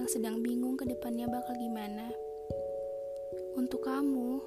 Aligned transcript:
yang 0.00 0.08
sedang 0.08 0.40
bingung 0.40 0.80
ke 0.80 0.88
depannya 0.88 1.28
bakal 1.28 1.52
gimana. 1.60 2.08
Untuk 3.52 3.84
kamu 3.84 4.40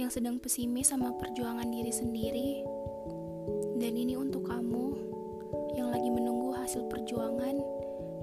yang 0.00 0.08
sedang 0.08 0.40
pesimis 0.40 0.88
sama 0.88 1.12
perjuangan 1.20 1.68
diri 1.68 1.92
sendiri. 1.92 2.64
Dan 3.76 3.92
ini 3.92 4.16
untuk 4.16 4.48
kamu 4.48 4.96
yang 5.76 5.92
lagi 5.92 6.08
menunggu 6.08 6.56
hasil 6.56 6.88
perjuangan 6.88 7.60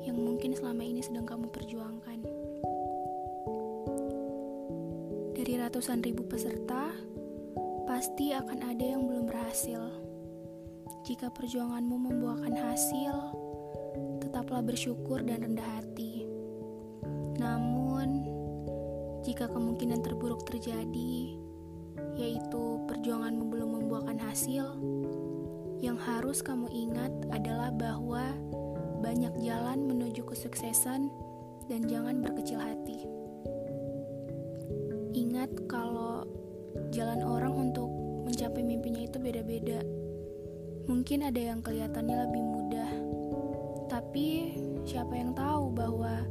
yang 0.01 0.17
mungkin 0.17 0.57
selama 0.57 0.81
ini 0.81 1.05
sedang 1.05 1.29
kamu 1.29 1.45
perjuangkan. 1.53 2.25
Dari 5.37 5.53
ratusan 5.61 6.01
ribu 6.01 6.25
peserta, 6.25 6.89
pasti 7.85 8.33
akan 8.33 8.65
ada 8.65 8.81
yang 8.97 9.05
belum 9.05 9.29
berhasil. 9.29 9.93
Jika 11.05 11.29
perjuanganmu 11.29 12.09
membuahkan 12.09 12.55
hasil, 12.57 13.13
tetaplah 14.25 14.65
bersyukur 14.65 15.21
dan 15.21 15.45
rendah 15.45 15.69
hati. 15.77 16.06
Namun, 17.37 18.25
jika 19.21 19.49
kemungkinan 19.49 20.01
terburuk 20.01 20.45
terjadi, 20.45 21.37
yaitu 22.17 22.81
perjuanganmu 22.89 23.45
belum 23.49 23.69
membuahkan 23.81 24.17
hasil, 24.21 24.65
yang 25.77 25.97
harus 26.01 26.41
kamu 26.41 26.65
ingat 26.73 27.13
adalah 27.29 27.69
bahwa 27.69 28.33
banyak 29.05 29.29
jalan 29.45 29.85
menuju 29.85 30.25
kesuksesan 30.25 31.13
dan 31.69 31.81
jangan 31.85 32.25
berkecil 32.25 32.57
hati. 32.57 33.05
Ingat 35.13 35.53
kalau 35.69 36.25
jalan 36.89 37.21
orang 37.21 37.53
untuk 37.69 37.89
mencapai 38.25 38.65
mimpinya 38.65 39.05
itu 39.05 39.17
beda-beda. 39.21 39.85
Mungkin 40.87 41.27
ada 41.27 41.41
yang 41.41 41.59
kelihatannya 41.61 42.17
lebih 42.25 42.43
mudah, 42.43 42.91
tapi 43.91 44.55
siapa 44.87 45.13
yang 45.13 45.35
tahu 45.35 45.69
bahwa 45.75 46.23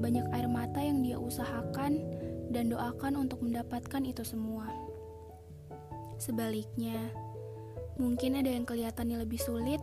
banyak 0.00 0.24
air 0.32 0.48
mata 0.48 0.80
yang 0.80 1.04
dia 1.04 1.20
usahakan 1.20 2.00
dan 2.50 2.72
doakan 2.72 3.20
untuk 3.20 3.44
mendapatkan 3.44 4.02
itu 4.02 4.24
semua. 4.26 4.66
Sebaliknya, 6.16 6.98
mungkin 8.00 8.40
ada 8.40 8.50
yang 8.50 8.64
kelihatannya 8.64 9.22
lebih 9.22 9.38
sulit, 9.40 9.80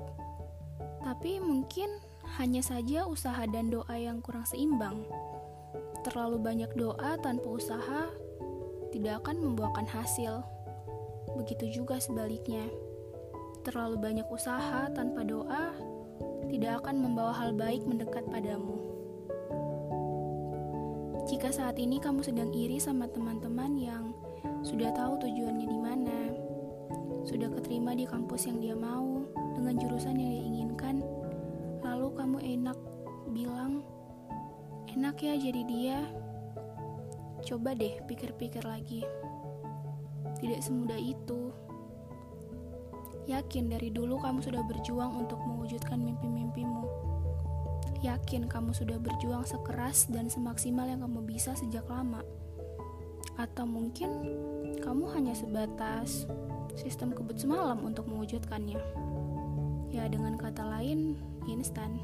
tapi 1.02 1.40
mungkin 1.40 1.88
hanya 2.36 2.60
saja 2.60 3.08
usaha 3.08 3.40
dan 3.48 3.72
doa 3.72 3.96
yang 3.96 4.20
kurang 4.20 4.44
seimbang. 4.44 5.06
Terlalu 6.04 6.38
banyak 6.42 6.72
doa 6.76 7.16
tanpa 7.22 7.48
usaha 7.48 8.12
tidak 8.92 9.24
akan 9.24 9.38
membuahkan 9.40 9.88
hasil. 9.88 10.44
Begitu 11.38 11.82
juga 11.84 12.02
sebaliknya. 12.02 12.66
Terlalu 13.64 14.00
banyak 14.00 14.28
usaha 14.32 14.88
tanpa 14.92 15.28
doa 15.28 15.76
tidak 16.48 16.84
akan 16.84 17.04
membawa 17.04 17.36
hal 17.36 17.52
baik 17.52 17.84
mendekat 17.84 18.24
padamu. 18.32 18.97
Jika 21.28 21.52
saat 21.52 21.76
ini 21.76 22.00
kamu 22.00 22.24
sedang 22.24 22.56
iri 22.56 22.80
sama 22.80 23.04
teman-teman 23.12 23.76
yang 23.76 24.16
sudah 24.64 24.96
tahu 24.96 25.20
tujuannya 25.20 25.68
di 25.68 25.76
mana, 25.76 26.20
sudah 27.28 27.52
keterima 27.52 27.92
di 27.92 28.08
kampus 28.08 28.48
yang 28.48 28.64
dia 28.64 28.72
mau 28.72 29.28
dengan 29.52 29.76
jurusan 29.76 30.16
yang 30.16 30.32
dia 30.32 30.44
inginkan, 30.48 31.04
lalu 31.84 32.16
kamu 32.16 32.38
enak 32.40 32.80
bilang, 33.36 33.84
enak 34.88 35.20
ya 35.20 35.36
jadi 35.36 35.62
dia. 35.68 36.00
Coba 37.44 37.76
deh 37.76 38.00
pikir-pikir 38.08 38.64
lagi. 38.64 39.04
Tidak 40.40 40.64
semudah 40.64 40.96
itu. 40.96 41.52
Yakin 43.28 43.68
dari 43.68 43.92
dulu 43.92 44.16
kamu 44.24 44.40
sudah 44.40 44.64
berjuang 44.64 45.28
untuk 45.28 45.44
mewujudkan 45.44 46.00
mimpi-mimpimu. 46.00 47.07
Yakin 48.06 48.46
kamu 48.46 48.78
sudah 48.78 49.02
berjuang 49.02 49.42
sekeras 49.42 50.06
dan 50.14 50.30
semaksimal 50.30 50.86
yang 50.86 51.02
kamu 51.02 51.26
bisa 51.26 51.58
sejak 51.58 51.86
lama. 51.90 52.22
Atau 53.38 53.66
mungkin 53.66 54.10
kamu 54.82 55.06
hanya 55.18 55.34
sebatas 55.34 56.30
sistem 56.78 57.14
kebut 57.14 57.42
semalam 57.42 57.82
untuk 57.82 58.06
mewujudkannya. 58.06 58.78
Ya, 59.90 60.06
dengan 60.06 60.38
kata 60.38 60.62
lain, 60.62 61.18
instan. 61.50 61.98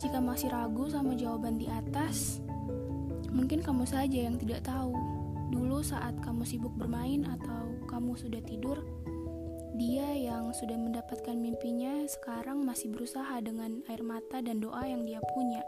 Jika 0.00 0.18
masih 0.18 0.48
ragu 0.48 0.88
sama 0.88 1.12
jawaban 1.14 1.60
di 1.60 1.68
atas, 1.68 2.40
mungkin 3.30 3.62
kamu 3.62 3.84
saja 3.86 4.26
yang 4.26 4.40
tidak 4.40 4.66
tahu. 4.66 4.96
Dulu 5.50 5.82
saat 5.84 6.18
kamu 6.24 6.42
sibuk 6.46 6.72
bermain 6.74 7.26
atau 7.26 7.74
kamu 7.86 8.16
sudah 8.16 8.40
tidur, 8.42 8.80
dia 9.80 10.12
yang 10.12 10.52
sudah 10.52 10.76
mendapatkan 10.76 11.32
mimpinya 11.32 12.04
sekarang 12.04 12.68
masih 12.68 12.92
berusaha 12.92 13.32
dengan 13.40 13.80
air 13.88 14.04
mata 14.04 14.44
dan 14.44 14.60
doa 14.60 14.84
yang 14.84 15.08
dia 15.08 15.24
punya. 15.32 15.64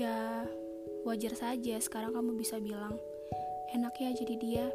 Ya, 0.00 0.48
wajar 1.04 1.36
saja 1.36 1.76
sekarang 1.76 2.16
kamu 2.16 2.40
bisa 2.40 2.56
bilang, 2.56 2.96
enak 3.76 3.92
ya 4.00 4.16
jadi 4.16 4.34
dia. 4.40 4.66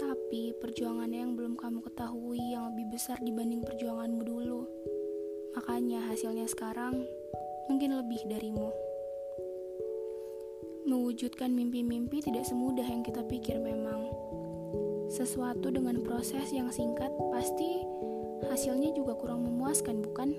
Tapi 0.00 0.56
perjuangannya 0.56 1.20
yang 1.28 1.36
belum 1.36 1.60
kamu 1.60 1.84
ketahui 1.84 2.40
yang 2.56 2.72
lebih 2.72 2.96
besar 2.96 3.20
dibanding 3.20 3.60
perjuanganmu 3.60 4.22
dulu. 4.24 4.64
Makanya 5.52 6.08
hasilnya 6.08 6.48
sekarang 6.48 6.96
mungkin 7.68 7.92
lebih 7.92 8.24
darimu. 8.24 8.72
Mewujudkan 10.88 11.52
mimpi-mimpi 11.52 12.24
tidak 12.24 12.48
semudah 12.48 12.88
yang 12.88 13.04
kita 13.04 13.20
pikir 13.28 13.60
memang. 13.60 14.08
Sesuatu 15.12 15.68
dengan 15.68 16.00
proses 16.00 16.56
yang 16.56 16.72
singkat 16.72 17.12
pasti 17.28 17.84
hasilnya 18.48 18.96
juga 18.96 19.12
kurang 19.12 19.44
memuaskan, 19.44 20.00
bukan? 20.00 20.32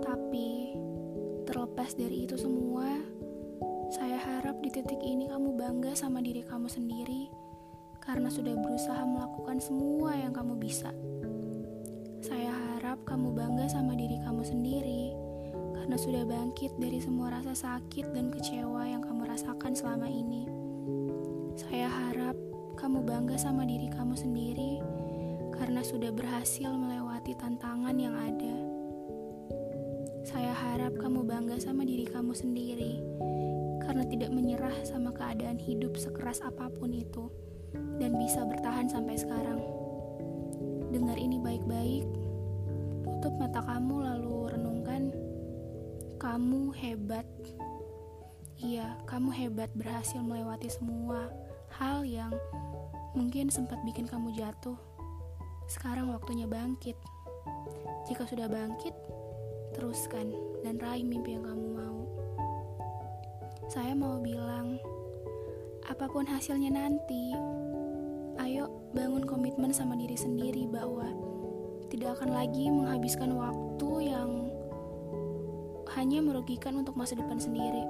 Tapi 0.00 0.72
terlepas 1.44 1.92
dari 1.92 2.24
itu 2.24 2.40
semua, 2.40 2.88
saya 3.92 4.16
harap 4.16 4.56
di 4.64 4.72
titik 4.72 4.96
ini 5.04 5.28
kamu 5.28 5.60
bangga 5.60 5.92
sama 5.92 6.24
diri 6.24 6.40
kamu 6.40 6.72
sendiri 6.72 7.28
karena 8.00 8.32
sudah 8.32 8.56
berusaha 8.56 9.04
melakukan 9.04 9.60
semua 9.60 10.16
yang 10.16 10.32
kamu 10.32 10.56
bisa. 10.56 10.88
Saya 12.24 12.48
harap 12.48 13.04
kamu 13.04 13.36
bangga 13.36 13.68
sama 13.68 13.92
diri 13.92 14.16
kamu 14.24 14.40
sendiri 14.40 15.12
karena 15.76 16.00
sudah 16.00 16.24
bangkit 16.24 16.72
dari 16.80 16.96
semua 16.96 17.28
rasa 17.28 17.52
sakit 17.52 18.16
dan 18.16 18.32
kecewa 18.32 18.88
yang 18.88 19.04
kamu 19.04 19.28
rasakan 19.28 19.76
selama 19.76 20.08
ini. 20.08 20.67
Kamu 22.88 23.04
bangga 23.04 23.36
sama 23.36 23.68
diri 23.68 23.84
kamu 23.92 24.16
sendiri 24.16 24.80
karena 25.60 25.84
sudah 25.84 26.08
berhasil 26.08 26.72
melewati 26.72 27.36
tantangan 27.36 27.92
yang 28.00 28.16
ada. 28.16 28.56
Saya 30.24 30.56
harap 30.56 30.96
kamu 30.96 31.20
bangga 31.28 31.60
sama 31.60 31.84
diri 31.84 32.08
kamu 32.08 32.32
sendiri 32.32 33.04
karena 33.84 34.08
tidak 34.08 34.32
menyerah 34.32 34.72
sama 34.88 35.12
keadaan 35.12 35.60
hidup 35.60 36.00
sekeras 36.00 36.40
apa 36.40 36.72
pun 36.72 36.96
itu 36.96 37.28
dan 38.00 38.16
bisa 38.16 38.48
bertahan 38.48 38.88
sampai 38.88 39.20
sekarang. 39.20 39.60
Dengar 40.88 41.20
ini 41.20 41.36
baik-baik, 41.44 42.08
tutup 43.04 43.36
mata 43.36 43.68
kamu 43.68 44.00
lalu 44.00 44.48
renungkan 44.48 45.12
kamu 46.16 46.72
hebat. 46.72 47.28
Iya, 48.56 48.96
kamu 49.04 49.28
hebat 49.36 49.68
berhasil 49.76 50.24
melewati 50.24 50.72
semua 50.72 51.28
hal 51.76 52.08
yang 52.08 52.32
mungkin 53.12 53.48
sempat 53.48 53.80
bikin 53.84 54.08
kamu 54.08 54.34
jatuh. 54.36 54.76
Sekarang 55.68 56.12
waktunya 56.12 56.48
bangkit. 56.48 56.96
Jika 58.08 58.24
sudah 58.24 58.48
bangkit, 58.48 58.96
teruskan 59.76 60.32
dan 60.64 60.80
raih 60.80 61.04
mimpi 61.04 61.36
yang 61.36 61.44
kamu 61.44 61.66
mau. 61.76 62.00
Saya 63.68 63.92
mau 63.92 64.16
bilang, 64.20 64.80
apa 65.84 66.08
pun 66.08 66.24
hasilnya 66.24 66.72
nanti, 66.72 67.36
ayo 68.40 68.72
bangun 68.96 69.28
komitmen 69.28 69.76
sama 69.76 69.92
diri 69.96 70.16
sendiri 70.16 70.64
bahwa 70.64 71.04
tidak 71.92 72.20
akan 72.20 72.32
lagi 72.32 72.72
menghabiskan 72.72 73.36
waktu 73.36 74.12
yang 74.12 74.48
hanya 75.96 76.20
merugikan 76.20 76.80
untuk 76.80 76.96
masa 76.96 77.16
depan 77.16 77.40
sendiri. 77.40 77.84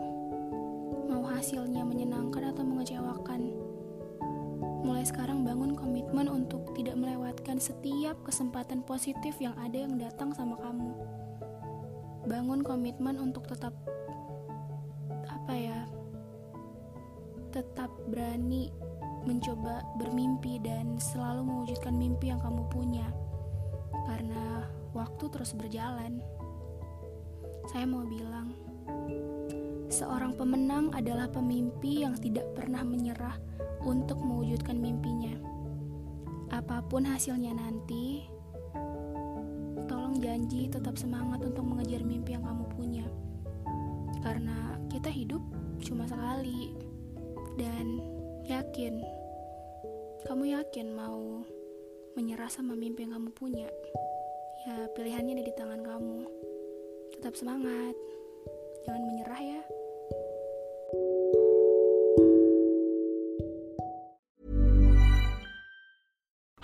Mau 1.10 1.22
hasilnya 1.26 1.82
menyenangkan 1.86 2.54
atau 2.54 2.62
mengecewakan. 2.62 3.67
Mulai 4.78 5.02
sekarang 5.02 5.42
bangun 5.42 5.74
komitmen 5.74 6.30
untuk 6.30 6.70
tidak 6.78 6.94
melewatkan 6.94 7.58
setiap 7.58 8.14
kesempatan 8.22 8.86
positif 8.86 9.34
yang 9.42 9.54
ada 9.58 9.74
yang 9.74 9.98
datang 9.98 10.30
sama 10.30 10.54
kamu. 10.62 10.94
Bangun 12.30 12.62
komitmen 12.62 13.18
untuk 13.18 13.50
tetap 13.50 13.74
apa 15.26 15.54
ya? 15.54 15.80
Tetap 17.50 17.90
berani 18.06 18.70
mencoba 19.26 19.82
bermimpi 19.98 20.62
dan 20.62 21.00
selalu 21.02 21.42
mewujudkan 21.42 21.94
mimpi 21.96 22.30
yang 22.30 22.38
kamu 22.38 22.62
punya. 22.70 23.08
Karena 24.06 24.64
waktu 24.94 25.24
terus 25.28 25.52
berjalan. 25.58 26.22
Saya 27.68 27.84
mau 27.84 28.06
bilang, 28.08 28.56
seorang 29.92 30.32
pemenang 30.38 30.88
adalah 30.96 31.28
pemimpi 31.28 32.00
yang 32.06 32.16
tidak 32.16 32.48
pernah 32.56 32.80
menyerah 32.80 33.36
untuk 33.88 34.20
mewujudkan 34.20 34.76
mimpinya. 34.76 35.32
Apa 36.52 36.84
pun 36.84 37.08
hasilnya 37.08 37.56
nanti, 37.56 38.28
tolong 39.88 40.20
janji 40.20 40.68
tetap 40.68 41.00
semangat 41.00 41.40
untuk 41.40 41.64
mengejar 41.64 42.04
mimpi 42.04 42.36
yang 42.36 42.44
kamu 42.44 42.68
punya. 42.76 43.06
Karena 44.20 44.76
kita 44.92 45.08
hidup 45.08 45.40
cuma 45.80 46.04
sekali. 46.04 46.76
Dan 47.58 47.98
yakin, 48.46 49.02
kamu 50.28 50.54
yakin 50.54 50.94
mau 50.94 51.42
menyerah 52.14 52.52
sama 52.52 52.76
mimpi 52.76 53.08
yang 53.08 53.18
kamu 53.18 53.30
punya? 53.34 53.68
Ya, 54.68 54.86
pilihannya 54.92 55.40
ada 55.40 55.44
di 55.48 55.54
tangan 55.56 55.82
kamu. 55.82 56.28
Tetap 57.18 57.34
semangat. 57.34 57.96
Jangan 58.86 59.02
menyerah 59.10 59.40
ya. 59.42 59.62